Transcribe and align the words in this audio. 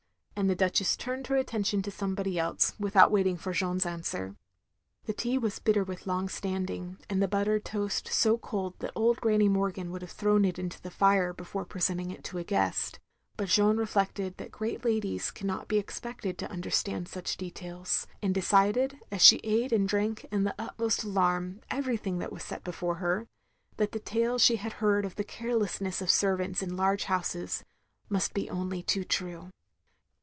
and 0.33 0.49
the 0.49 0.55
Duchess 0.55 0.97
turned 0.97 1.27
her 1.27 1.35
attention 1.35 1.83
to 1.83 1.91
somebody 1.91 2.39
else, 2.39 2.73
without 2.79 3.11
waiting 3.11 3.37
for 3.37 3.53
Jeanne's 3.53 3.85
answer. 3.85 4.35
The 5.05 5.13
tea 5.13 5.37
was 5.37 5.59
bitter 5.59 5.83
with 5.83 6.07
long 6.07 6.27
standing, 6.29 6.97
and 7.11 7.21
the 7.21 7.27
buttered 7.27 7.63
toast 7.63 8.07
so 8.07 8.39
cold 8.39 8.73
that 8.79 8.91
old 8.95 9.21
Granny 9.21 9.47
Morgan 9.47 9.91
would 9.91 10.01
have 10.01 10.09
thrown 10.09 10.43
it 10.43 10.57
into 10.57 10.81
the 10.81 10.89
fire 10.89 11.31
before 11.31 11.63
pre 11.63 11.79
senting 11.79 12.11
it 12.11 12.23
to 12.23 12.39
a 12.39 12.43
guest; 12.43 12.99
but 13.37 13.49
Jeanne 13.49 13.77
reflected 13.77 14.37
that 14.37 14.49
great 14.49 14.83
ladies 14.83 15.29
cannot 15.29 15.67
be 15.67 15.77
expected 15.77 16.39
to 16.39 16.49
understand 16.49 17.07
such 17.07 17.37
details; 17.37 18.07
and 18.23 18.33
decided,— 18.33 18.97
^as 19.11 19.19
she 19.19 19.41
ate 19.43 19.71
and 19.71 19.87
drank, 19.87 20.25
in 20.31 20.43
the 20.43 20.55
utmost 20.57 21.03
alarm, 21.03 21.61
everything 21.69 22.17
that 22.17 22.33
was 22.33 22.41
set 22.41 22.63
before 22.63 22.95
her,— 22.95 23.27
^that 23.77 23.91
the 23.91 23.99
tales 23.99 24.41
she 24.41 24.55
had 24.55 24.73
heard 24.73 25.05
of 25.05 25.17
the 25.17 25.23
careleissness 25.23 26.01
of 26.01 26.09
servants 26.09 26.63
in 26.63 26.75
large 26.75 27.03
houses, 27.03 27.63
must 28.09 28.33
be 28.33 28.49
only 28.49 28.81
too 28.81 29.03
true. 29.03 29.51